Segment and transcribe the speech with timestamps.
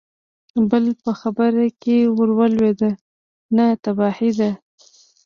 [0.69, 2.81] بل په خبره کې ور ولوېد:
[3.55, 4.51] نه، تباهي ده!